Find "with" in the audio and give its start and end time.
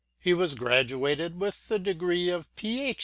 1.39-1.67